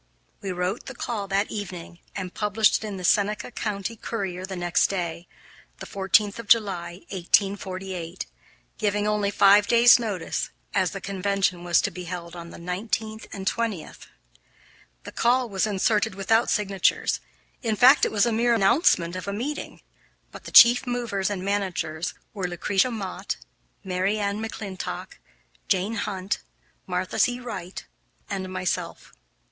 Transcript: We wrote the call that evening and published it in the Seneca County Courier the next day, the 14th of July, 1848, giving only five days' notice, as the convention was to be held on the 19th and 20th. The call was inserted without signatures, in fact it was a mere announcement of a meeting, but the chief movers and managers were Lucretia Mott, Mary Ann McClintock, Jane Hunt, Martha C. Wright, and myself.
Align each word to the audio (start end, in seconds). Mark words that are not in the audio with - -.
We 0.41 0.51
wrote 0.51 0.87
the 0.87 0.95
call 0.95 1.27
that 1.27 1.51
evening 1.51 1.99
and 2.15 2.33
published 2.33 2.83
it 2.83 2.87
in 2.87 2.97
the 2.97 3.03
Seneca 3.03 3.51
County 3.51 3.95
Courier 3.95 4.47
the 4.47 4.55
next 4.55 4.87
day, 4.87 5.27
the 5.77 5.85
14th 5.85 6.39
of 6.39 6.47
July, 6.47 7.01
1848, 7.11 8.25
giving 8.79 9.07
only 9.07 9.29
five 9.29 9.67
days' 9.67 9.99
notice, 9.99 10.49
as 10.73 10.89
the 10.89 11.01
convention 11.01 11.63
was 11.63 11.81
to 11.81 11.91
be 11.91 12.05
held 12.05 12.35
on 12.35 12.49
the 12.49 12.57
19th 12.57 13.27
and 13.31 13.45
20th. 13.45 14.07
The 15.03 15.11
call 15.11 15.47
was 15.47 15.67
inserted 15.67 16.15
without 16.15 16.49
signatures, 16.49 17.19
in 17.61 17.75
fact 17.75 18.03
it 18.03 18.11
was 18.11 18.25
a 18.25 18.31
mere 18.31 18.55
announcement 18.55 19.15
of 19.15 19.27
a 19.27 19.31
meeting, 19.33 19.81
but 20.31 20.45
the 20.45 20.51
chief 20.51 20.87
movers 20.87 21.29
and 21.29 21.45
managers 21.45 22.15
were 22.33 22.47
Lucretia 22.47 22.89
Mott, 22.89 23.37
Mary 23.83 24.17
Ann 24.17 24.41
McClintock, 24.41 25.19
Jane 25.67 25.93
Hunt, 25.93 26.39
Martha 26.87 27.19
C. 27.19 27.39
Wright, 27.39 27.85
and 28.31 28.51
myself. 28.51 29.13